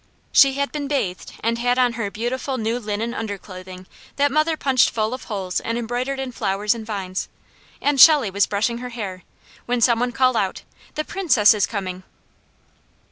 She 0.31 0.53
had 0.53 0.71
been 0.71 0.87
bathed 0.87 1.33
and 1.43 1.59
had 1.59 1.77
on 1.77 1.93
her 1.93 2.09
beautiful 2.09 2.57
new 2.57 2.79
linen 2.79 3.13
underclothing 3.13 3.85
that 4.15 4.31
mother 4.31 4.57
punched 4.57 4.89
full 4.89 5.13
of 5.13 5.25
holes 5.25 5.59
and 5.59 5.77
embroidered 5.77 6.19
in 6.19 6.31
flowers 6.31 6.73
and 6.73 6.83
vines, 6.83 7.29
and 7.79 8.01
Shelley 8.01 8.31
was 8.31 8.47
brushing 8.47 8.79
her 8.79 8.89
hair 8.89 9.21
when 9.67 9.79
some 9.79 9.99
one 9.99 10.11
called 10.11 10.37
out: 10.37 10.63
"The 10.95 11.03
Princess 11.05 11.53
is 11.53 11.67
coming!" 11.67 12.01